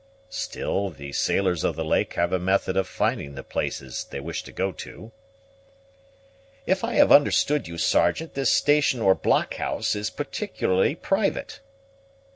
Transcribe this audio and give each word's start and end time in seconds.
"Still, 0.31 0.89
the 0.89 1.11
sailors 1.11 1.63
of 1.63 1.75
the 1.75 1.85
lake 1.85 2.15
have 2.15 2.33
a 2.33 2.39
method 2.39 2.75
of 2.75 2.87
finding 2.87 3.35
the 3.35 3.43
places 3.43 4.03
they 4.09 4.19
wish 4.19 4.41
to 4.45 4.51
go 4.51 4.71
to." 4.71 5.11
"If 6.65 6.83
I 6.83 6.95
have 6.95 7.11
understood 7.11 7.67
you, 7.67 7.77
Sergeant, 7.77 8.33
this 8.33 8.51
station 8.51 8.99
or 8.99 9.13
blockhouse 9.13 9.95
is 9.95 10.09
particularly 10.09 10.95
private." 10.95 11.59